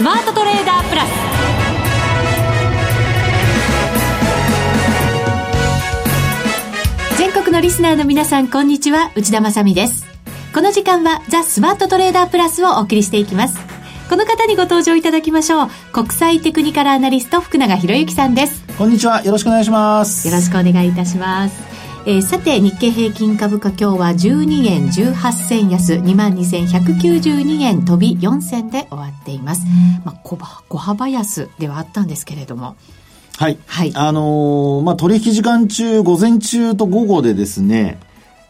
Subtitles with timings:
[0.00, 1.08] スマートトレーダープラス。
[7.18, 9.12] 全国のリスナーの皆さんこんにちは。
[9.14, 10.06] 内田まさです。
[10.54, 13.58] この時間はザ・スマートトレーダープラスをお送りしていきます。
[14.08, 15.68] この方にご登場いただきましょう。
[15.92, 18.64] 国際テクニカルアナリスト福永博之さんです。
[18.78, 19.22] こんにちは。
[19.22, 20.26] よろしくお願いします。
[20.26, 21.69] よろしくお願いいたします
[22.06, 29.66] えー、さて日経平均株価今日は12円18銭安22,192円飛び4銭で終わっています、
[30.02, 32.76] まあ、小小幅安ではあったんですけれども。
[33.36, 37.98] はい、はい、あのー、まあ、取引時間中午前中と午後でですね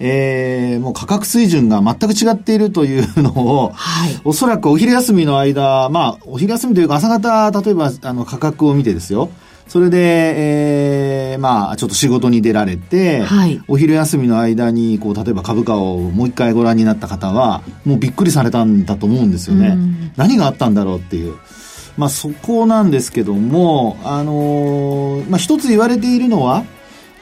[0.02, 9.30] えー、もう価格水準が全く違っているというのを、はい、おそらくお昼休みの間、まあ、お昼休みというか朝方、例えば、あの、価格を見てですよ。
[9.68, 19.76] それで、えー、まあ、ちょっと仕事に出られて、はい、お昼休みの間に、こう、例えば株価をもう一回ご覧になった方は、もうびっくりされたんだと思うんですよね。
[20.16, 21.36] 何があったんだろうっていう。
[21.96, 26.64] まあ、そこなんですけども、あのー、まあ、一つ言われているのは、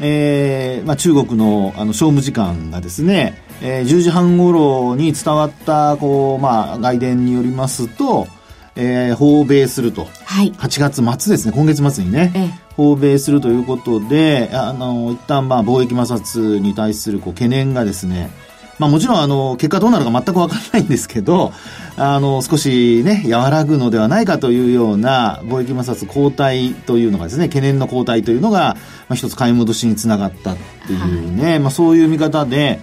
[0.00, 8.28] えー、まあ、中国のあの商務時間がですね、えー、10時半頃に伝わった、こう、まあ、外伝によりますと、
[8.76, 10.06] えー、訪米すると。
[10.24, 10.52] はい。
[10.52, 12.32] 8月末ですね、今月末にね。
[12.34, 18.30] ええ、訪米するということで、あの、一旦まあ貿易摩擦に対するこう懸念がですね、
[18.78, 21.52] まあもちろんあの、結果どうなるか全くわからないんですけど、
[21.96, 28.76] あの、少しね、和らぐのではないかというような貿易摩擦後退というのがですね、懸念の後退というのが、
[29.08, 32.80] まあ一つ買い戻しにつながったっていうね、はい、まあそういう見方で、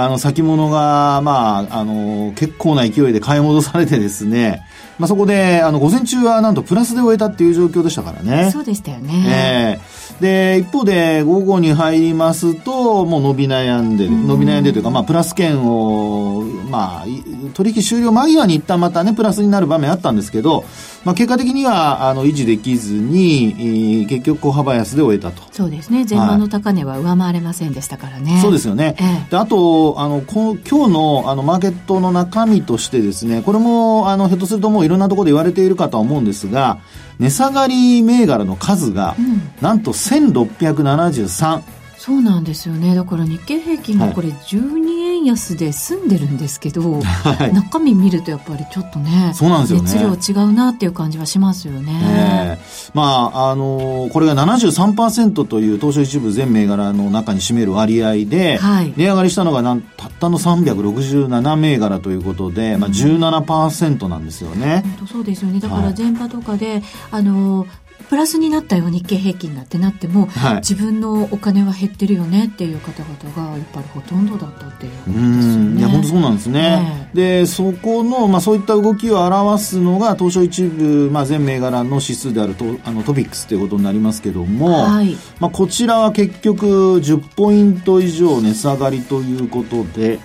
[0.00, 4.62] あの、先物が、まあ、あの、結構な勢いで買い戻されてですね、
[4.98, 8.50] まあ、そこで、あの、午前中はなんとプラスで終えたっていう状況でしたからね。
[8.52, 9.80] そうでしたよね。
[10.20, 17.06] えー、で、一方で、午後に入りますと、もう伸び悩んでる、伸び悩んでるというか、まあ、プラス圏を、まあ、
[17.54, 20.64] 取引終了間際に一旦またね、プラスになる場面あったんですけど、
[21.04, 25.42] まあ、結果的には、あの、維持できずに、えー、結局小幅安で終えたと。
[25.52, 26.04] そうですね。
[26.08, 28.32] 前半の高値は上回れませんでしたからね。
[28.32, 28.96] はい、そうですよね。
[28.98, 36.78] えー、であと、あの、こ今日の、あの、マーケットの中身としてですね、これも、あの、ひょっとするともういろんなところで言われているかとは思うんですが、
[37.18, 41.77] 値下がり銘柄の数が、うん、なんと1673。
[42.08, 42.94] そうなんですよね。
[42.94, 50.14] だから日経平均がこれ12円安で済んでるんですけど、 はい、中身見るとやっぱりちょっとねそうなんですよね。
[50.14, 52.58] 熱量違うなっていう感じはしますよね、
[52.94, 65.60] まああのー、これが73%という東証一部全銘柄の中に占める割合で、はい、値上がりしたのがなんたったの367銘柄ということで、まあ、17%なんですよね、本当そうですよね。
[65.60, 75.78] だから前場とかで、はい、あのープラスになったよ日経平均がってなっても、はい、自分のお金は減ってるよねっていう方々がやっぱりほとんどだったっていうことですよね。
[75.80, 77.10] いや本当そうなんですね。
[77.12, 86.66] でそこのまあそういった動きを表すのが東証一部まあ全銘柄の指数であるとあのトピックスということになりますけども、はい、まあこちらは結局
[87.00, 90.20] 10ポイント以上値下がりということで。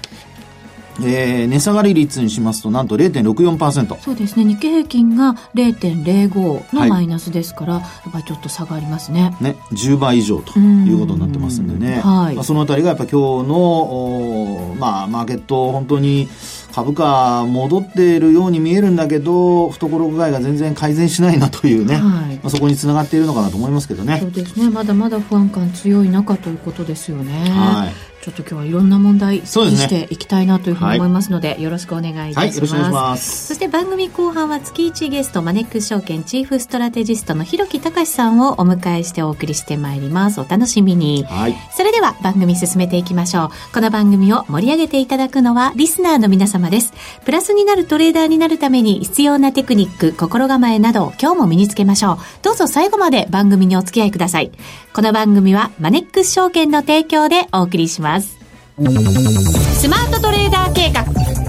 [1.02, 4.00] えー、値下がり率にしますと、なんと0.64%。
[4.00, 4.46] そうですね。
[4.46, 9.36] 日経平均が0.05のマイナスですから、はい、やっぱりちょっと差がありますね。
[9.42, 12.02] ね、10倍以上ということになってますんでね。
[12.02, 12.36] はい。
[12.36, 16.28] まあ、そのあたりがやっぱ今日の、まあ、マーケット、本当に
[16.74, 24.20] 株価戻っているように見えるんだけど、懐具合が全然改善しないなというね、はい、まあ、そこにつながっているのかなと思いますけどね。
[24.20, 24.70] そうですね。
[24.70, 27.50] まだまだ不安感強い中ということですよね。
[27.50, 28.13] はい。
[28.24, 32.74] ちょっと今日はいろんな問題にしていきたいなというふうに思いますので、でねはい、よろしくお願いいたします。
[32.74, 33.48] はい、ます。
[33.48, 40.40] そして番組後半は月1ゲスト、マネックス証券チーフストラテジストの広木隆さんをお迎えしてお送りしてまいります。
[40.40, 41.26] お楽しみに。
[41.26, 41.56] はい。
[41.76, 43.74] それでは番組進めていきましょう。
[43.74, 46.94] この番組を盛り上げていただくのはリスナーの皆様です。
[47.26, 52.18] プラスになるトレーダーになるために必要なテクニック、心構えなどを今日も身につけましょう。
[52.42, 54.54] どうぞ最後まで番組にお付き合いください。
[54.94, 58.13] この番組はマネックス証券の提供でお送りします。
[58.22, 61.02] スマートトレーダー計画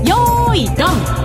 [0.05, 1.25] よーいドン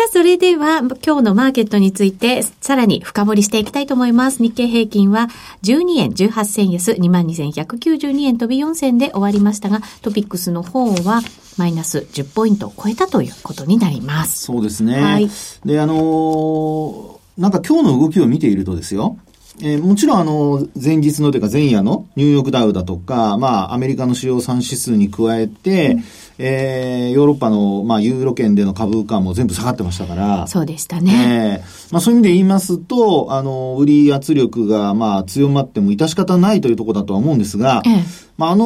[0.00, 4.42] さあ、それでは、今日のマーケットについて、さらに深掘りしていきたいと思います。
[4.42, 5.28] 日経平均は、
[5.62, 11.20] 12円18銭安、22,192円飛び4銭で終わりましたが、トピックスの方は、
[11.58, 14.44] マイナス10ポイントを超えたということになります。
[14.44, 15.02] そうですね。
[15.02, 15.28] はい。
[15.66, 19.18] で、あのー、なんか今日の動きを見ているとですよ、
[19.62, 26.04] えー、もちろんあの、前日のというか前夜のニューヨークダウだとか、まあ、アメリカの主要産指数に加えて、うん、
[26.38, 30.46] えー、ヨーロッパの、まあ、ユーロ圏での株価も全部下がってましたから。
[30.46, 31.60] そうでしたね。
[31.60, 38.02] えー、まあ、そういう意味で言いますと、あの、売り圧力が、まあ、強まっても致し方ないというところだとは思うんですが、ええ、
[38.40, 38.64] まあ、あの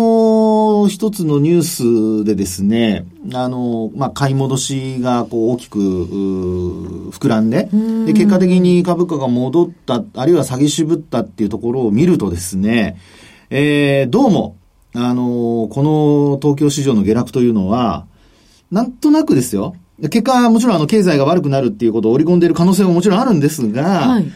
[0.85, 1.63] の一つのニュー
[2.21, 7.69] スでですね、あの、まあ、買い戻しがこう大きく、膨らんで、
[8.07, 12.99] で、結果的に株価が戻った、あるいは詐欺渋ったっていうところを見るとですね、
[13.51, 14.57] えー、どうも、
[14.95, 18.07] あの、この東京市場の下落というのは、
[18.71, 19.75] なんとなくですよ。
[20.03, 24.27] 結果はもちろんあの経済が悪くなるっていうことを織り込んでいる可能性ももちろんあるんですが、はい、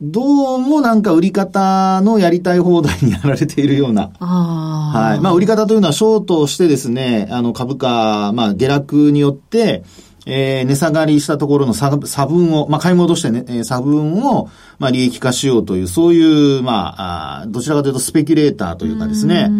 [0.00, 4.10] どうもなんか売り方のやりたい放題にやられているような。
[4.18, 5.20] はい。
[5.20, 9.84] まあ売り方というのはショートしてですね、あの株価、まあ下落によって、
[10.30, 19.50] えー、値下がりしたところの差差分を、まあ、買い戻してね、えー、差分を、まあ、利益化しようという、そういう、まあ、あどちらかというとスペキュレーターというかですね、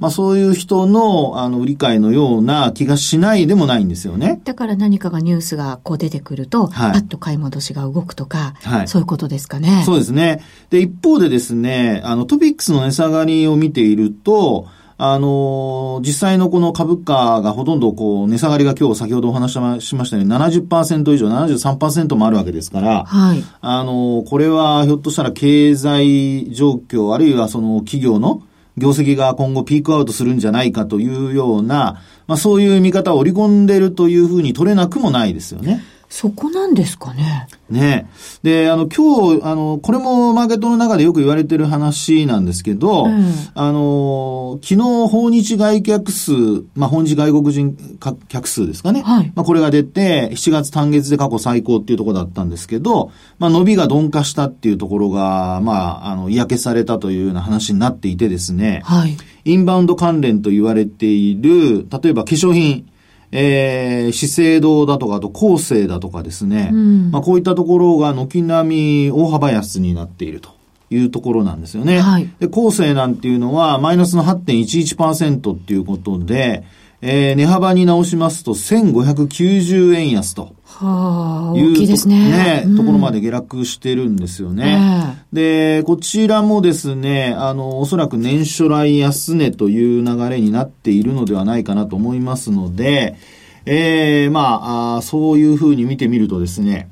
[0.00, 4.40] まあ、そういう人の、あの、売り買いのような気がしないでもないんですよね。
[4.44, 9.82] だから何かがニュースがこう出てくると、はい、パッと買い戻しが動くとか、はい、そういうことですかね。
[9.84, 10.42] そうですね。
[10.70, 14.66] で、一方でですね、あの、トピックスの値下がりを見ていると、
[15.00, 23.44] あの、実際のこの株価がほとんどこう、値下がりが今日先ほどお話しましたように70%以上、73%もあるわけですから、はい。
[23.60, 28.42] あの、これはひょっとしたら経済状況、あるいはその企業の
[28.78, 35.82] 業績が今後ピークアウトするんじゃないかというような、まあそういう見方を織り込んでるというふうに取れなくもないですよね。
[36.08, 37.46] そこなんですかね。
[37.68, 38.08] ね
[38.42, 46.32] で、あの、今日、あの、これもマーケットの中でよく言われてる話なんですけど、うん、あの、昨日、訪日外客数、
[46.74, 47.76] まあ、訪日外国人
[48.28, 49.02] 客数ですかね。
[49.02, 49.32] はい。
[49.34, 59.16] まあ、これが出て、7月単月で過去最高っていうところだったんですけど、まあ、伸びが鈍化したっていうところが、まあ、あの、嫌気されたというような話になっていてですね、はい。
[59.44, 62.87] インバウンド関連と言われている、例えば化粧品、
[63.30, 70.56] えー、資生堂だとか、あと厚生だとかですね、うん、まあこういったところが軒並み大幅安になっていると。
[70.90, 72.00] いうところなんですよね。
[72.00, 76.64] はい、で、厚生なんていうのはマイナスの8.11%っていうことで、
[77.00, 80.56] えー、値幅に直しますと1590円安と。
[80.64, 82.30] はあ、大きいですね。
[82.30, 85.24] ね、うん、ところまで下落してるんですよね。
[85.32, 93.16] で、こちらもですね、あの、おそらく年初来安値という流れになっているのではないかなと思いますので、
[93.64, 96.90] ええー、まああ、そういうふうに見てみるとですね、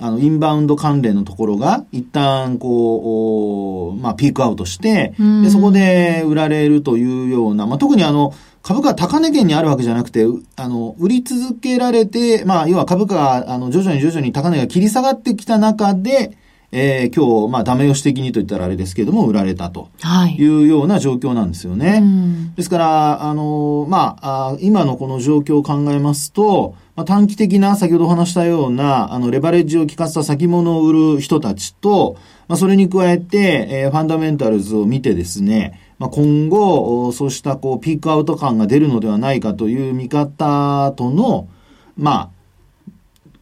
[0.00, 10.26] あの、インバウンド関連のところが、一旦、こう、まあ、ピークアウトして、で、そこで売られるというような、まあ、特にあの、株価は高値圏にあるわけじゃなくて、
[10.56, 16.36] あの、売り続けられて、まあ、要は株価が、あの、徐々に徐々に高値が切り下がってきた中で、
[16.70, 19.88] えー、今日、まあ、ダメ押し的にと言ったらあれですけれども、売られたと
[20.36, 21.90] いうような状況なんですよね。
[21.92, 32.16] はい、ですから、あの、まあ、今のこの状況を考えますと、まあ、短期的な、先ほどお話したような、あの、レバレッジを効かせた先物を売る人たちと、
[32.48, 41.48] まあ、それに加えて、えー、ファンダメンタルズを見てですね、まあ、今後、そうしたこうピークアウト感が出るのではないかという見方との、
[41.96, 42.30] まあ、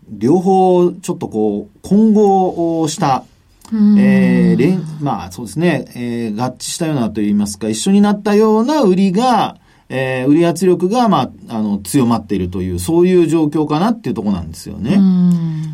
[0.08, 3.24] 両方ちょっとこう混合した、
[3.72, 9.58] えー、連、まあそうですね、えー、合致したようなといいますか、一緒になったような売りが、
[9.88, 14.98] えー、売り圧力が、まあ、あの、強まっているという、そういう状況かなっていうところなんですよね。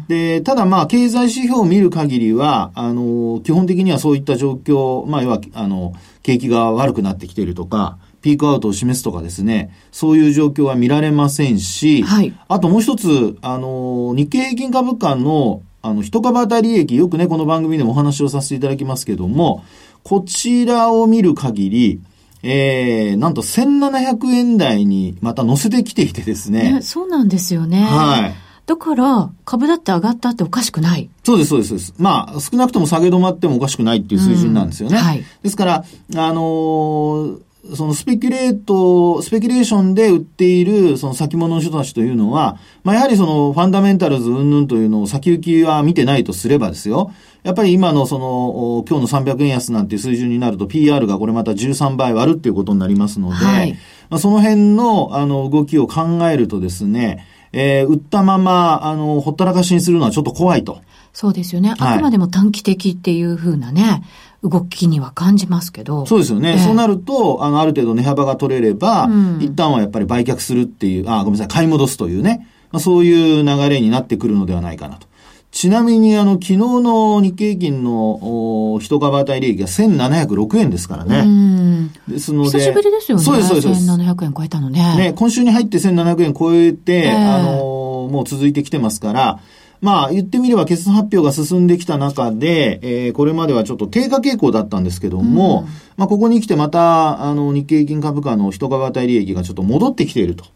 [0.08, 19.64] で、ただまあ、経済指標を見る限りは、あの、基本的にはそういった状況、まあ、要は、あの、景気が悪くなってきているとか、ピークアウトを示すとかですね、そういう状況は見られませんし、はい、あともう一つ、あの、日経平均株価の、あの、一株当たり利益、よくね、この番組でもお話をさせていただきますけども、
[20.04, 22.00] こちらを見る限り、
[22.44, 26.80] えー、なんと1700円台にまた乗せてきていてですね。
[26.82, 27.82] そうなんですよね。
[27.82, 28.34] はい。
[28.66, 31.10] だから、株だって上がったっておかしくない。
[31.24, 31.94] そうです、そうです。
[31.98, 34.98] まあ、少なくとも下げ止まってもおかしくないっていう水準なんですよね。
[34.98, 35.24] うん、はい。
[35.42, 35.84] ですから、
[36.16, 37.40] あのー、
[37.76, 47.12] そのスペキュレート、スペキュレーションで売っているその先物の人たちというのは、まあやはりそのファンダメンタルズ云々というのを先行きは見てないとすればですよ。
[47.44, 53.72] やっぱり今のその、今日の300円安なんていう水準になると PR がこれまた13倍割るっていうことになりますので、はい、
[54.10, 60.80] まあその辺のあの動きを考えるとですね、えー、売ったまま、あの、ほったらかしにするのはちょっと怖いと。
[61.12, 61.74] そうですよね。
[61.78, 64.02] あくまでも短期的っていうふうなね、
[64.42, 66.06] 動きには感じますけど。
[66.06, 66.52] そうですよね。
[66.52, 75.06] えー、そうなると、あの、ある程度値幅が取れれば、うん、一旦はやっぱり売却するっていう、あ、ごめんなさい、買い戻すというね、まあ、そういう流れになってくるのではないかなと。
[75.52, 81.90] ちなみに、あの、昨日の日経平均の一株当たり利益が1706円ですからね。
[82.08, 82.58] ですので。
[82.58, 83.24] 久しぶりですよね。
[83.24, 83.90] そうです、そうです。
[83.90, 84.96] 1700円超えたのね。
[84.96, 89.40] ね、今週に入って1700円超えて、えー、あの、もう続いてきてますから、
[89.82, 95.66] まあ言ってみれば決算発表が進んできた中で、えー、これまではちょっと低下傾向だったんですけども、うん、
[95.96, 100.46] まあここに来てまた、あの、日経平均株価の一株当たり利益がちょっと戻ってきていると。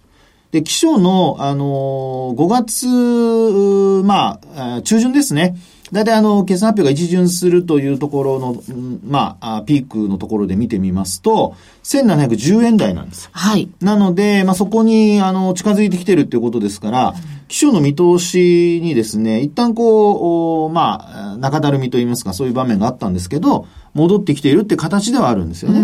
[0.57, 5.55] で、気象の、あのー、5月、まあ、中旬ですね。
[5.93, 8.63] 大体あの、決算発表が一巡するというところの、
[9.07, 13.29] まあ、ピークのところで見てみますと、1710円台なんです。
[13.33, 13.69] はい。
[13.83, 17.15] なので、まあ、そこに、あの、近づいてきてるっていうことですから、
[17.49, 25.81] 気象の見通しにですね、一旦こう、まあ、中だるみといいますか、そういう場面があったんですけど、戻ってきているって形ではあるんですよね。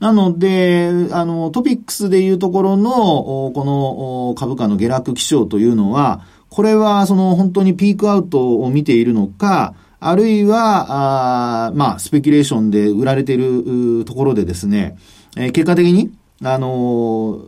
[0.00, 14.96] なので、あの、トピックスでいうところの、この株価の下落気象というのは、これはその本当にピークアウトを見ているのか、あるいは、あまあ、スペキュレーションで売られているところでですね、
[15.36, 16.12] えー、結果的に、
[16.42, 17.40] あのー、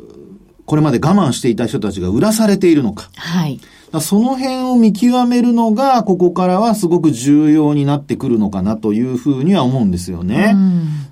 [0.64, 3.10] これまで我慢していた人たちが売らされているのか。
[3.16, 3.60] はい。
[4.00, 10.54] その辺を見極めるのが、ここからはすごく重要になってくるのかなというふうには思うんですよね。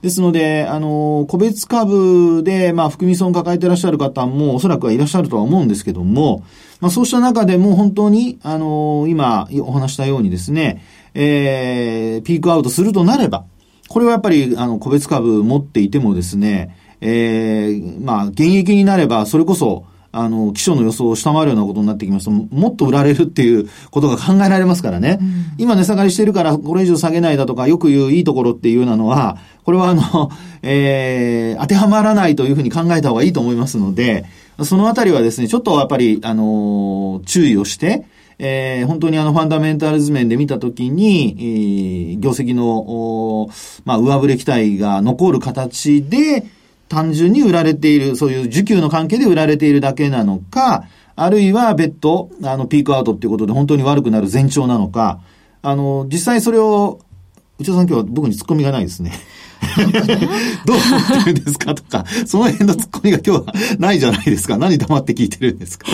[0.03, 6.45] ですので、あの、個別株で、まあ、含み損を抱えていらっしゃる方もおそらくはいらっしゃるとは思うんですけども、
[6.81, 13.47] まあ、そうした中でも本当に、あの、今お話したようにですね、えー、ピークアウトするとなれば、
[13.89, 19.85] これはやっぱり、あの、個別株持っていてもですね、えー、まあ、現役になれば、それこそ、
[20.19, 25.19] あの、基礎の予想を下回るようなことになってきますと、もっと売られるっていうことが考えられますからね。
[25.21, 30.31] うん、今値下がりしてるから、これ以上下げないだとか、よく言ういいところっていうようなのは、これはあの、
[30.63, 34.25] えー、当てはまらないというふうに考えた方がいいと思いますので、
[34.63, 38.07] そのあたりはですね、ちょっとやっぱり、あの、注意をして、
[38.39, 43.49] えー、本当にあのファンダメンタルズ面で見たときに、えー、業績の、
[43.85, 46.45] まあ、上振れ期待が残る形で、
[46.89, 50.85] 単純に売られている、そういう需給の関係で売られているだけなのか、
[51.17, 55.21] あるいは別途、あの、ピークアウトっていうことで本当に悪くなる前兆なのか、
[55.63, 57.01] あの、実際それを、
[57.59, 59.13] 内田さん今日は僕に突っ込みがないですね。
[60.65, 64.59] どう思ってるんですかとか、その辺の突っ込みが今日はないじゃないですか。
[64.59, 65.87] 何黙って聞いてるんですか。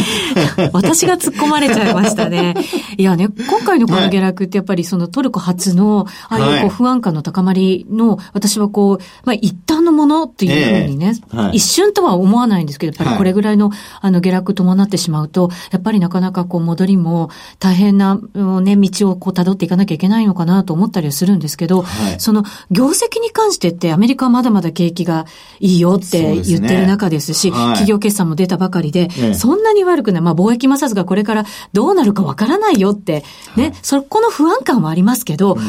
[0.73, 2.55] 私が突っ込まれちゃいましたね。
[2.97, 13.71] いやね、今回のこの下落ってやっぱりそのトルコ初の、ああいうこう不安感の高まりの、私はこう、まあ一旦のものっていうふうにね、えーはい、一瞬とは思わないんですけど、やっぱりこれぐらいの
[14.01, 25.27] あの下落伴ってしまうと、やっぱりなかなかこう戻りも大変なね、道をこう辿っていかなきゃいけないのかなと思ったりはするんですけど、はい、その業績に関してってアメリカはまだまだ景気が
[25.61, 30.21] いいよって言ってる中ですし、すねはい、企業決算も出たばかりで、そんなに悪くない。
[30.23, 33.25] まあ貿易摩擦がこれからどうなるかわからないよって、
[33.57, 35.61] ね、はい、そこの不安感はありますけど、うん、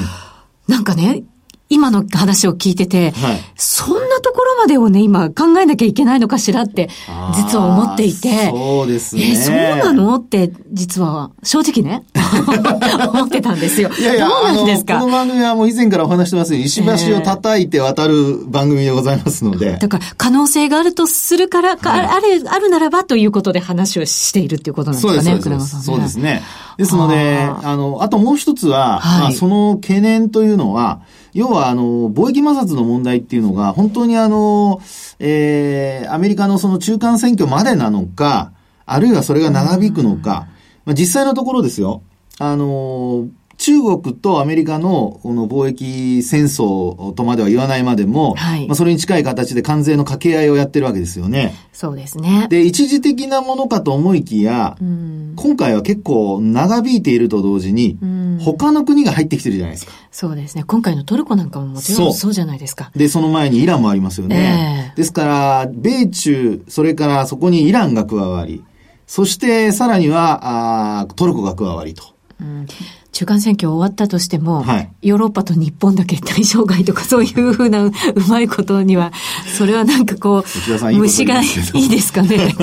[0.68, 1.24] なんかね、
[1.74, 6.90] 今の話を聞いてて、はい、そんなところまでをね、今考えなきゃいけないのかしらって、
[7.36, 8.50] 実は思っていて。
[8.50, 9.32] そうですね。
[9.32, 12.04] えそうなのって、実は、正直ね、
[13.12, 13.90] 思ってたんですよ。
[14.00, 15.00] いやいや、どうなんですか？
[15.00, 19.72] この番組はもう以前からお話してますように、石橋を叩いて渡る番組でございますので。
[19.72, 25.66] えー、だから、可能性があるとするから、はい、ある、あるならばということで話をしているっていうことなんですかね、さん、ね。
[25.84, 26.44] そうですね。
[26.78, 31.02] ですので、あの、あともう一つは、はい、まあ、その懸念というのは、
[31.34, 34.82] 要は、あの、貿易摩擦の問題っていうのが、本当にあの、
[35.20, 38.52] えー、アメリカのその中間選挙までなのか、
[38.86, 40.48] あるいはそれが長引くのか、
[40.86, 42.04] まあ、実際のところですよ。
[42.40, 43.28] あの、
[43.64, 51.56] 中国とアメリカのこの貿易戦争とまでは言わないまでも、はい、まあそれに近い形で関税の掛け合いをやってるわけですよね。
[51.72, 52.48] そうですね。
[52.50, 59.94] で、一時的なものかと思いきや、うん、今回は結構長引いていると同時に、うん、他の国が入ってきてるじゃないですか。
[60.12, 60.66] そうですね。
[60.68, 62.92] 今回のトルコなんかももちろんそうじゃないですか。
[62.98, 64.92] で、その前にイランもありますよね。
[64.92, 68.62] えー、ですから、米中、それからそこにイランが加わり、
[69.08, 72.04] そしてさらにはあトルコが加わりと。
[72.42, 72.68] うん
[73.14, 77.92] 中間選挙終わったとしても、はい、ヨーロッパと日本だけ対象外とかそういうふうなう
[78.28, 79.12] まいことには、
[79.58, 82.54] それはなんかこう、虫がいいですかね。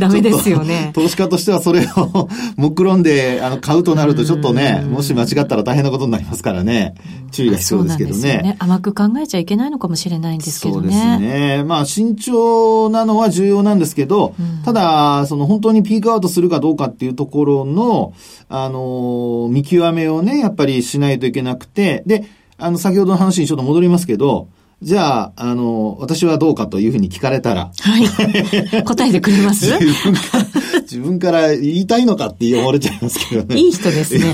[0.00, 0.90] だダメですよね。
[0.94, 6.94] 投資家としてはそれを 目論んであの買うとなるとちょっとね、もし間違ったら大変なことになりますからね、
[7.30, 8.38] 注意が必要ですけどね。
[8.38, 8.56] ね。
[8.58, 10.88] 甘く考えちゃいけないのかもしれないんですけどね。
[10.88, 11.64] そうですね。
[11.64, 18.12] まあ慎重なのは重要なんですけど、うん、ただ、その本当にピークアウトするかどうかっていうところの、
[18.48, 22.24] あの、見極めをね、やっぱりしないといけなくて、で、
[22.56, 24.48] あの、先ほどの話にちょっと戻りますけど、
[24.80, 27.72] じゃあ、あの、私はどうかというふうに聞かれたら。
[27.80, 28.84] はい。
[28.84, 29.66] 答えてくれます？
[29.82, 30.46] 自分から、
[30.82, 33.56] 自分から言いたいのかって思われちゃいますけどね。
[33.60, 34.32] いい人ですね。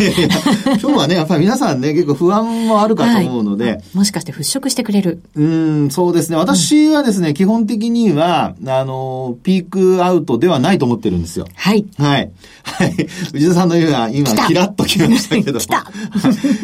[0.67, 3.65] 今日はね、やっぱり皆さんね、結構不安もあるかと思うので。
[3.65, 6.37] はい、もしかして払拭してくれるうん、そうですね。
[6.37, 11.47] 私はですね、うん、基本的には、あの、ピークアウトではないと思ってるんですよ。
[11.55, 11.87] はい。
[11.97, 12.31] はい。
[12.65, 12.95] はい。
[13.33, 15.59] 内田さんの言うのは、今、キラッときましたけど。
[15.59, 15.87] 来た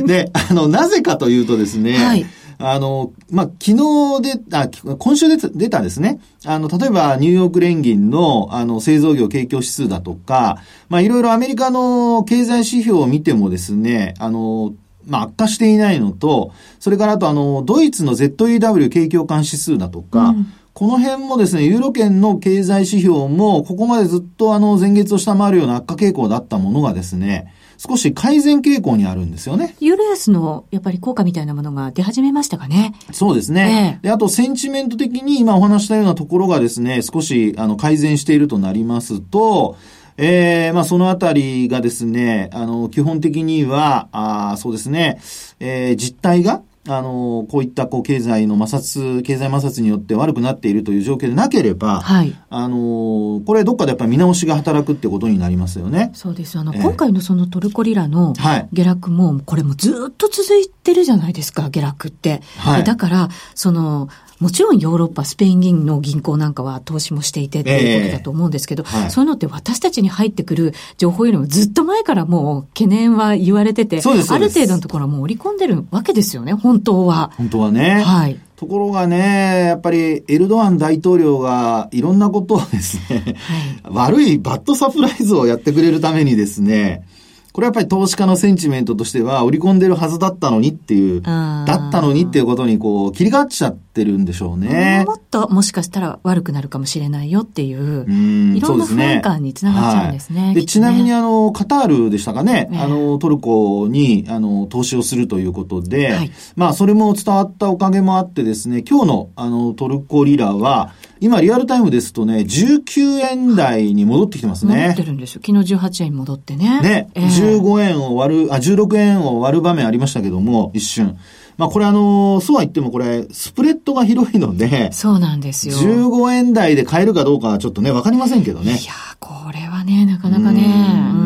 [0.07, 2.27] で、あの、なぜかというとですね、はい
[2.61, 3.77] あの、まあ、昨
[4.19, 6.21] 日で、あ、今週で出たですね。
[6.45, 14.75] あの、例えばニューヨーク連銀の、あの、製造業景況指数だとか、まあ、いろいろアメリカの経済指標を見てもですね、あの、
[15.07, 29.75] まあ、悪化していないのと、それからあとあの、ドイツの ZEW 景況感指数だとか、うんこの辺もですね、ユーロ圏の経済指標も、ここまでずっとあの、前月を下回るような悪化傾向だったものがですね、少し改善傾向にあるんですよね。
[29.81, 32.93] ユーロ安のやっぱり効果みたいなものが出始めましたかね？
[33.11, 33.99] そうですね。
[34.03, 39.79] ええ、で、あとセンチメント的に今お話したようなところがですね、少しあの改善しているとなりますと、
[40.19, 45.19] ええー、まあそのあたりがですね、あの、基本的には、あそうですね、
[45.59, 46.61] えー、実態が、
[46.97, 56.11] あの、こういったこう経済の摩擦、経済摩擦によって悪くなっているという状況でなければ、はい、あの、これどっかでやっぱり見直しが働くってことになりますよね。
[56.15, 56.59] そうです。
[56.59, 58.35] あの、えー、今回のそのトルコリラの
[58.73, 62.43] 下落も、これもずっと続いてるじゃないですか、下落って。
[62.59, 64.09] はい、だから、その、
[64.41, 77.33] もちろんヨーロッパ、スペイン銀の銀行なんかは投資もしていてっていうことだと思うんですけど、えーはい、そういうのって私たちに入ってくる情報よりもずっと前からもう懸念は言われてて、ある程度のところはもう織り込んでるわけですよね、本当は。
[77.37, 78.03] 本当はね。
[78.03, 78.39] はい。
[78.57, 83.37] ところがね、やっぱりエルドアン大統領がいろんなことをですね、
[83.83, 87.05] はい、悪いバッドサプライズをやってくれるためにですね、
[87.53, 95.05] これやっぱり投資家のセンチメントとしては、織り込んでるはずだったのにっていう、だったのにっていうことにこう、切り替わっちゃってるんでしょうね。
[95.07, 100.47] もっともしかしたら悪くなるかもしれないよっていう、うんいろんな不安感につながっちゃうんですね。
[100.47, 114.77] はい、で、ね、ちなみにあの、カタールでしたかね、あの、トルコに、あの、投資をするということで、はい、まあ、それも伝わったおかげもあってですね、今日のあの、トルコリラは、今、リアルタイムですとね、19円台に戻ってきてますね。
[114.77, 115.43] 戻ってるんですよ。
[115.45, 116.81] 昨日18円に戻ってね。
[116.81, 121.19] ね、えー、15円を割る、あ、16円を割る場面ありましたけども、一瞬。
[121.59, 125.77] まあこれあの、そうは言ってもこれ、スプレッドが広いので、そうなんですよ。
[125.77, 128.73] 15円台で買えるかどうかはちょっとね、わかりませんけどね。
[128.73, 130.63] いやこれはね、なかなかね。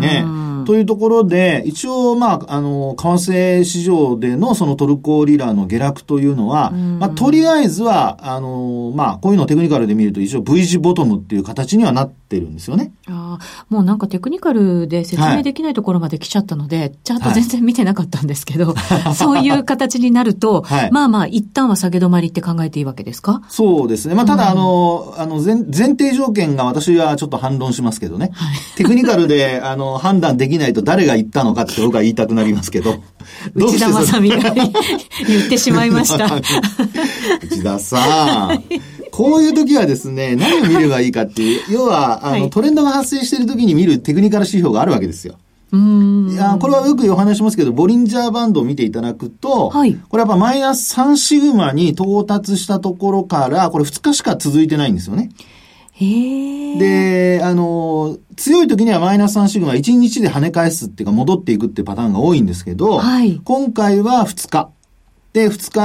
[0.00, 0.43] ね。
[0.64, 12.92] というところで、一応、まあ、あの、為替市場でのそのトルコリラの下落というのは、まあ、とりあえずは、あの、まあ、こういうのをテクニカルで見ると一応 V 字ボトムっていう形にはなってるんですよね。
[13.08, 23.42] ああ、もうなんかテクニカルで説明できないところまで来ちゃったので、はい、ちゃんと全然見てなかったんですけど、はい、そういう形になると、はい、まあまあ、一旦は下げ止まりって考えていいわけですか？
[23.48, 24.14] そうですね。
[24.14, 28.30] まあ、ただ、あの、あの前、前提条件が私はちょっと反論しますけどね。
[28.32, 32.96] はい、テクニカルで、あの、判断できないと誰が言ったのかって僕は言いたくなりますけど。
[33.54, 36.26] 内田正美が言ってしまいました。
[37.42, 38.64] 内田さん。
[39.10, 45.34] こういう時はですね、何を見ればいいかっていう、要は、あの、トレンドが発生している時に見るテクニカル指標があるわけですよ。
[45.72, 55.30] いやこれはよくお話しますけど、ボリンジャーバンドを見ていただくと、はい、これやっぱマイナス3シグマに到達したところから、これ2日しか続いてないんですよね。
[56.78, 64.70] で、あの、強い時にはマイナス3シグマ1日で跳ね返すっていうか戻っていくっていうパターンが多いんですけど、はい、今回は2日。
[65.34, 65.80] で、2日、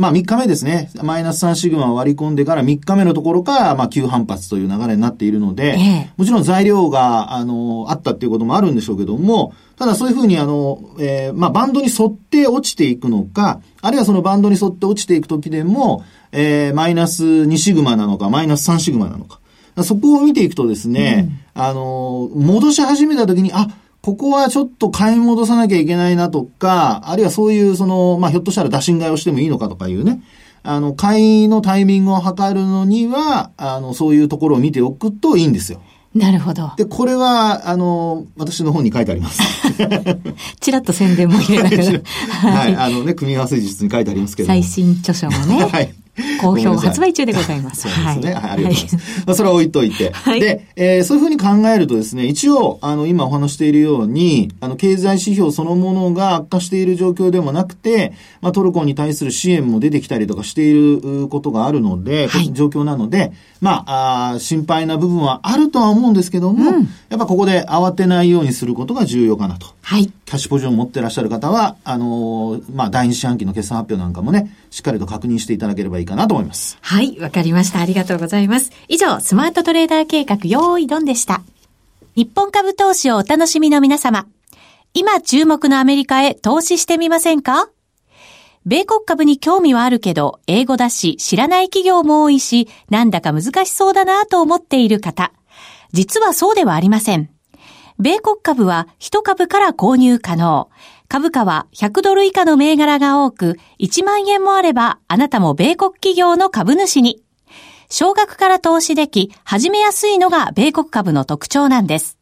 [0.00, 0.90] まあ3日目ですね。
[1.00, 19.38] マイナス3シグマを割り込んでから3日目のところから、まあ急反発という流れになっているので、ええ、もちろん材料が、あの、あったっていうこともあるんでしょうけども、ただそういうふうにあの、えー、まあバンドに沿って落ちていくのか、あるいはそのバンドに沿って落ちていくときでも、えー、マイナス2シグマなのか、マイナス3シグマなのか。
[19.84, 23.68] そこを見ていくとですね、うん、あの、戻し始めたときに、あ、
[24.04, 30.22] ここはちょっと買い戻さなきゃいけないなとか、あるいはそういうその、まあ、ひょっとしたら打診買いをしてもいいのかとかいうね、
[30.62, 35.80] あの、買いのタイミングを測るのには、あの、そういうところを見ておくといいんですよ。
[36.14, 36.72] なるほど。
[36.76, 39.40] で、これは、あの、私の本に書いてあります。
[40.60, 41.84] ちらっと宣伝も入れながら。
[42.52, 42.76] はい。
[42.76, 44.48] あのね、組み合わせ術に書いてありますけど。
[44.48, 45.64] 最新著書もね。
[45.72, 45.94] はい。
[46.40, 47.82] 好評発売中でございます。
[47.82, 48.34] そうですね。
[48.34, 48.96] はい、ありがとうございます。
[49.26, 50.10] まあ、それは置いといて。
[50.12, 69.68] はい、で、えー、そういうふうに考えるとですね、一応、あの、今お話しているように、あの、経済指標そのものが悪化している状況でもなくて、まあ、トルコに対する支援も出てきたりとかしていることがあるので、はい、状況なので、まああ、心配な部分はあるとは思うんですけども、うん、やっぱここで慌てないようにすることが重要かなと。
[69.86, 70.06] はい。
[70.06, 76.78] キャッシュポジションを持ってらっしゃる方は、あのー、まあ、第二四半期の決算発表なんかもね、しっかりと確認していただければいいかなと思います。
[76.80, 77.80] はい、わかりました。
[77.80, 78.72] ありがとうございます。
[78.88, 81.42] 以上、スマートトレーダー計画、用意ドンでした。
[82.16, 84.26] 日本株投資をお楽しみの皆様。
[84.94, 87.68] 今注目のアメリカへ投資してみませんか？
[88.64, 95.32] 米国株に興味はあるけど、英語だし、知らない企業も多いし、なんだか難しそうだなと思っている方。
[95.92, 97.28] 実はそうではありません。
[97.98, 100.68] 米国株は1株から購入可能。
[101.06, 107.22] 株価は100ドル以下の銘柄が多く、1万円もあれば、あなたも米国企業の株主に。
[107.88, 112.18] 少額から投資でき、始めやすいのが米国株の特徴なんです。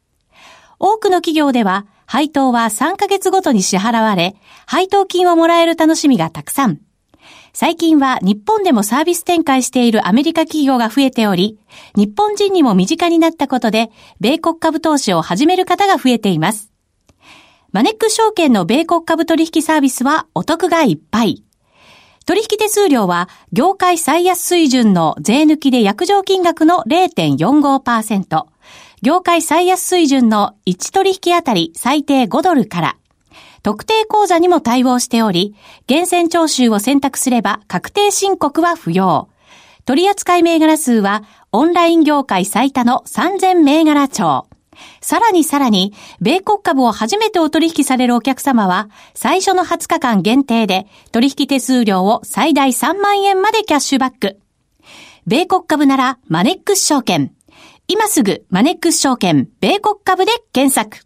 [0.77, 4.35] 多くの企業では、配当は3ヶ月ごとに支払われ、
[4.67, 6.81] 配当金をもらえる楽しみがたくさん。
[7.55, 11.59] 最近は日本でもサービス展開しているアメリカ企業が増えており、
[11.95, 16.71] 日本人にも身近になったことで、米国株投資を始める方が増えています。
[17.71, 21.43] マネック証券の米国株取引サービスはお得がいっぱい。
[22.25, 28.45] 取引手数料は業界最安水準の税抜きで約定金額の0.45%。
[29.03, 32.97] 業界最安水準の1取引あたり最低5ドルから、
[33.63, 35.55] 特定口座にも対応しており、
[35.87, 39.29] 厳選徴収を選択すれば確定申告は不要。
[39.85, 44.47] 取扱銘柄数はオンライン業界最多の3000銘柄帳。
[45.01, 54.39] さらにさらに、米国株を初めてお取引されるお客様は、最初の20日間限定で、取引手数料を最大3万円までキャッシュバック。
[55.27, 57.33] 米国株なら、マネックス証券。
[57.87, 61.05] 今すぐマネックス証券米国株で検索。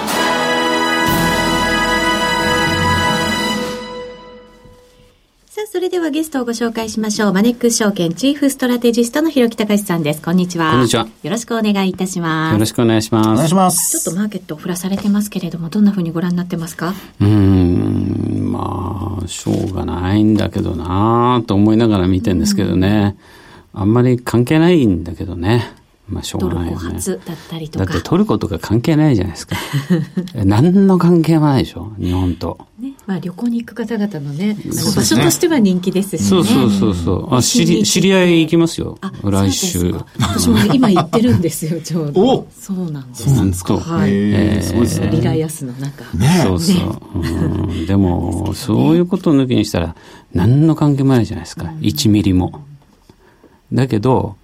[5.53, 7.33] さあ、それではゲストをご紹介しましょう。
[7.33, 10.21] マネックス証券チーフストラテジストの広木隆さんです。
[10.21, 10.71] こんにちは。
[10.71, 11.09] こんにちは。
[11.23, 12.53] よろしくお願いいたします。
[12.53, 13.29] よろしくお願いします。
[13.31, 13.99] お願いします。
[13.99, 16.93] ちょっとマーケット振らされてますけれども、どんなふうにご覧になってますか？
[17.19, 23.17] うん、まあ、しょうがないんだけどなと思いながら見てんですけどね。
[23.73, 25.73] あんまり関係ないんだけどね。
[26.11, 26.99] まあしょうがないよね。
[26.99, 27.85] だったりとか。
[27.85, 29.55] だってトルコとか関係ないじゃないですか。
[30.43, 32.59] 何の関係もないでしょ、日本と。
[32.79, 36.27] ね、まあ旅行に行く方々のね、あの場所としては人気ですしね。
[36.27, 37.35] そうそうそうそう。
[37.35, 38.97] あ、知り、知り合い行きますよ。
[39.23, 39.95] 来週。
[40.19, 42.21] 私も今行ってるんですよ、ちょうど。
[42.21, 43.23] おそうなんです。
[43.23, 43.77] そうなんですか。
[43.77, 44.09] はい。
[44.11, 46.03] えー、そうですリライアスの中。
[46.17, 47.85] ねそうそう。
[47.87, 49.95] でも、そういうことを抜きにしたら、
[50.33, 51.71] 何の関係もないじゃないですか。
[51.79, 52.65] 1ミリも。
[53.71, 54.35] だけど、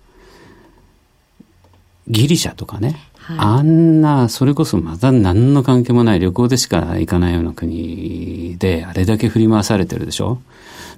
[2.08, 10.39] ギリシャとかね、はい、あんな、それこそまた何の関係もない旅行でしか行かないような国で、あれだけ振り回されてるでしょ？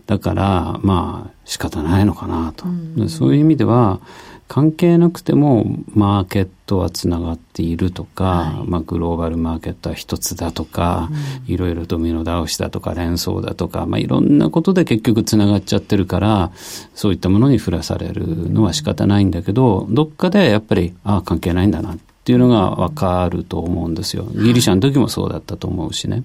[0.05, 2.65] だから、まあ、仕方ないのかなと。
[2.65, 3.99] うん、そういう意味では、
[4.49, 11.09] 関係なくてもマーケットはつながっているとか、はい、まあ、グローバルマーケットは一つだとか、
[11.47, 16.51] うん、いろいろドミノ倒しだとか連想だとか、まあ、いろんなことで結局つながっちゃってるから
[16.95, 24.23] そういったものに振らされるのは仕方ないんだけどどっかでやっぱりああ関係ないんだなっていうのが分かると思うんですよ。
[24.23, 26.23] ギリシャの時もそうだったと思うしね。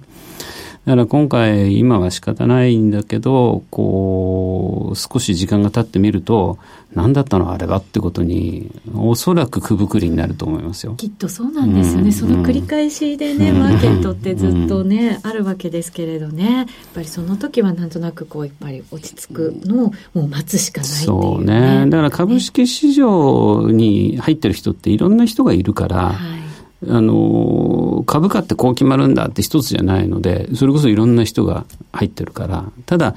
[0.87, 6.59] だから今回、今は仕方ないんだけど、こう、少し時間が経ってみると、
[6.92, 10.94] 何だったのあれはってことに、おそらくくぶくりになると思いますよ。
[10.97, 12.05] きっとそうなんですよね。
[12.05, 16.53] うん、その繰り返しでね、マーケットってずっとね、あるわけですけれどね。
[16.53, 21.87] やっぱりその時はなんとなくこう、やっぱり落ち着くのをもう待つしかないっていう、ね、そうね。
[21.88, 26.44] だから株式市場に入ってる人っていろんな人がいるから、はい
[26.88, 33.14] あの、株価ってこう決まるんだって一つじゃないので、それこそいろんな人が入ってるから、ただ、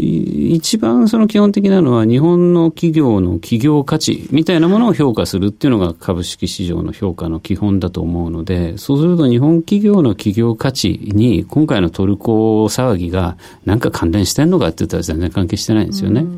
[0.00, 16.22] 一番その基本的なのは日本の企業の企業価値みたいなものを評価するっていうのが株式市場の評価の基本だと思うので、そうすると日本企業の企業価値に今回のトルコ騒ぎが何か関連してんのかって言ったら全然関係してないんですよね。
[16.22, 16.28] ね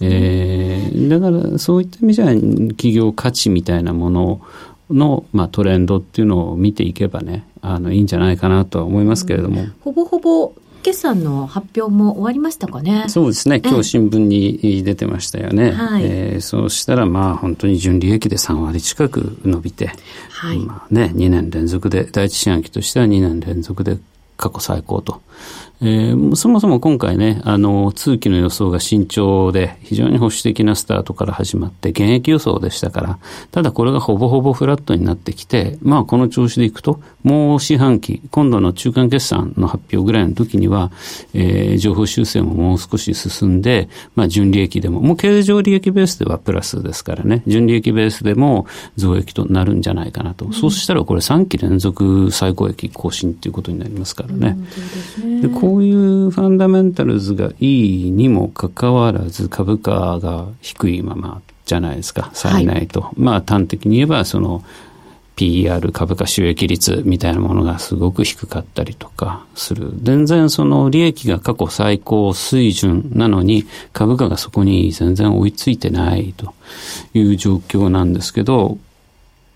[0.00, 4.40] えー、だからそういった意味じゃ企業価値みたいなもの
[4.90, 9.62] の、まあ、トレンドっていうのを見ていけばね、あの、いいんじゃないかなとは思いますけれども。
[9.62, 10.52] うん、ほぼほぼ
[10.84, 13.06] 決算の発表も終わりましたかね。
[13.08, 13.60] そうですね。
[13.64, 15.72] 今日新聞に出てましたよね。
[15.72, 19.90] はい、えー、そうしたらまあ本当に純利益で3割近く伸びて、
[20.28, 23.96] はい、まあね、2年連続で、第一四半期としては2年連続で
[24.36, 25.22] 過去最高と
[25.80, 33.18] えー、そもそも今回ね、あの、通期の予想が慎重で、非常に保守的なスタートから始まって、現役予想でしたから、
[33.50, 40.90] ただこれがほぼほぼフラットになってきて、まあこの調子でいくと、もう四半期、今度の中間決算の発表ぐらいの時には、
[41.34, 48.66] えー、情報修正ももう少し進んで、まあ純利益でも、もう経常利益ベースではプラスですからね、純利益ベースでも
[48.96, 50.46] 増益となるんじゃないかなと。
[50.46, 54.56] うん、そうしたらこれ3期連続最高益更新ということになりますからね。
[55.22, 63.00] うん、でこういうファンダメンタルズがいいにもかかわらず株価が低いままじゃないですか、されないと。
[63.02, 64.64] はい、まあ端的に言えば、その、
[65.36, 69.92] PR 株価収益率みたいなものがすごく低かったりとかする。
[70.02, 76.54] 全然その利益が過去最高水準なのに株価がそこに全然追いついてないと
[77.14, 78.78] いう状況なんですけど、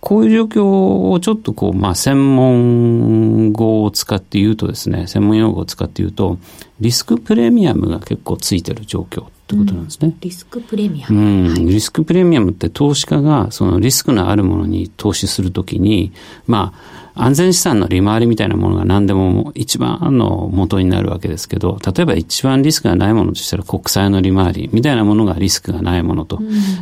[0.01, 6.39] こういう状況をちょっとこう、まあ、専門語を使って言うとですね、専門用語を使って言うと、
[6.81, 10.09] リスクプレミアムが結構ついてる状況ってことなんですね。
[10.09, 11.49] うん、リスクプレミアム、うん。
[11.51, 16.13] はい、リスクプレミアムって投資家がそのリスクのあるものに投資するときに、
[16.47, 26.41] まあ、安全資産の利回りみたいなものが何でも一番の元になるわけですけど、例えば一番リスクがないものとしたら国債の利回りみたいなものがリスクがないものと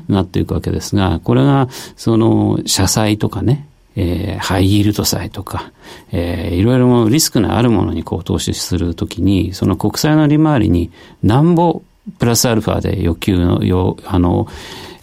[0.09, 5.73] なっていくわけですが、これがその社債とかね、えー、ハイイールド債とか、
[6.13, 10.91] えー、いろいろリスクのあるものにこう投資するときに、その国債の利回りに
[11.23, 11.83] なんぼ
[12.19, 14.47] プラスアルファで要求の、要、あの、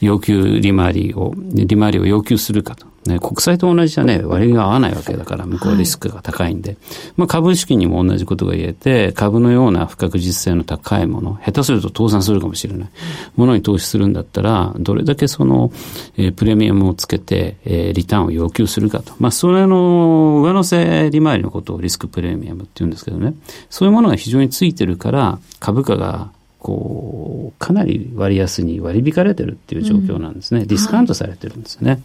[0.04, 2.94] 要求利回りを、利回りを要求するかと。
[3.06, 6.72] ね、国債と同じじゃね、割が合わないわけだから、向こうリスクが高いんで。
[6.72, 6.78] はい、
[7.18, 12.90] まあ株式にも同じことが言えて、株のような不確実性の高いもの、下手すると倒産するかもしれない
[13.36, 15.72] ものに投資するんだったら、どれだけその、
[16.16, 19.14] えー、プレミアムをつけて、えー、リターンを要求するかと。
[19.20, 23.34] まあそれの上乗せ利回りのことをリスクプレミアムって言うんですけどね。
[23.70, 26.30] そういうものが非常についてるから、株価が
[26.64, 30.62] こう、かなり割安に割り引かれてるっていう状況なんですね。
[30.62, 31.92] うん、ディスカウントされてるんですよね。
[31.92, 32.02] はい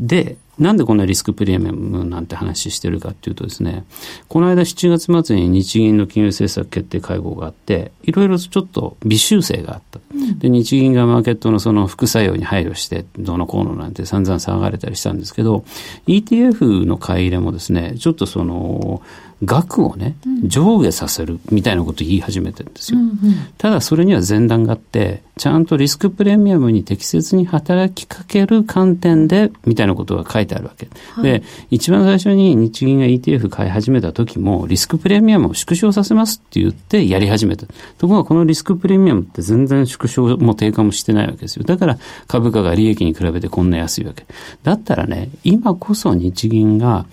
[0.00, 3.84] で、なんでこんなリスクプレミアムなんて話してるかっていうとですね、
[4.28, 10.00] この間7月末に日銀の金融政策決定会合があって、いろいろちょっと微修正があった。
[10.38, 15.64] で、日銀がマーケットのその副作用に配慮して、どうのこうのなんて散々騒がれたりしたんですけど、
[16.06, 19.02] ETF の買い入れもですね、ちょっとその、
[19.44, 22.98] 額をね、上下させるみたいなことを言い始めてるんですよ。
[22.98, 23.18] うんうん、
[23.58, 30.88] ただそれには前段があって、ちゃんとリスクプレミアムに適切に働きかける観点で、みたいなことが書いてあるわけ。
[31.12, 37.66] はい、で、一番最初に日銀が ETF 買い始めた時も、リスクプレミアムを縮小させますって言ってやり始めた。
[37.98, 41.64] ところがこのリスクプレミアムって全然縮小も低下もしてないわけですよ。
[41.64, 44.24] だから株価が利益に比べてこんな安いわけ。
[44.62, 47.04] だったらね、今こそ日銀が、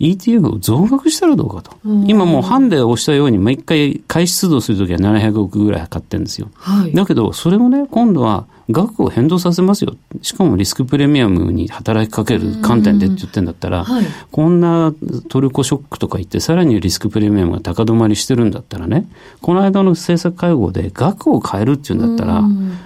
[0.00, 1.72] ETF を増額したらどうかと。
[1.84, 6.48] 今もうハンデを押したように、毎回開始出動するときは700億ぐらい買ってるんですよ。
[6.54, 9.96] はい、だけど、それをね、今度は額を変動させますよ。
[10.22, 14.94] しかもリスクプレミアムに働きかける観点でって言ってんだったら、はい、こんな
[15.28, 19.06] トルコショックとか言って、さらにリスクプレミアムが高止まりしてるんだったらね、
[19.42, 22.42] この間の政策会合で額を変えるっていうんだったら、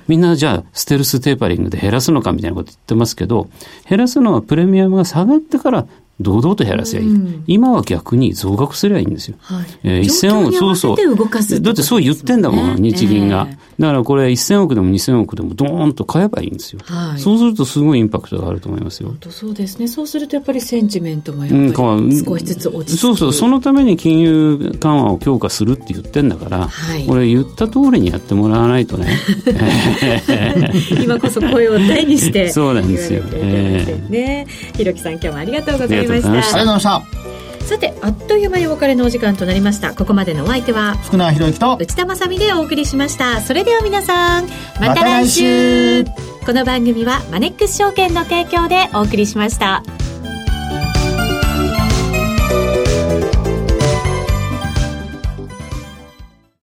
[0.09, 3.49] みんなじゃあステルステーパリングで減らすのかみたいなこと言ってますけど、
[3.89, 5.87] 減らすのはプレミアムが下がってから
[6.21, 9.37] 堂々と減らせばいい、うん、今は逆に増額すればいいんですよ。
[9.41, 11.61] はい、えー、1000億、そうそう。
[11.61, 13.49] だってそう言ってんだもん、日銀が。
[13.51, 16.81] えー、だからこれ1000億でも2000億でもドーンと買えばいいんですよ。
[16.85, 19.15] はい、そうするとすごいインパクトがあると思いますよ。
[19.29, 19.89] そうですね。
[19.89, 23.33] そうするとやっぱりセンチメントもやっぱり少しずつ落ち着く、そうそう。
[23.33, 29.09] そのために金融緩和を強化するって言ってんだから、はい、これ言った通りにやってもらわないとね。
[31.03, 32.51] 今こそ声を大にして。
[32.55, 33.25] そうなんですよ。
[33.33, 34.47] えー、ね。
[34.77, 36.29] ひろきさん今日もありがとうございました。
[36.29, 37.15] ありがとうございました。
[37.65, 39.95] さてあっという間にお別れのお時間となりました。
[39.95, 43.41] ここまでのお相手は福永博之と内田まさでお送りしました。
[43.41, 44.49] それでは皆さん
[44.81, 46.05] また来週。
[46.05, 46.11] ま、
[46.47, 49.83] この番組はマネックス証券の提供でお送りしました。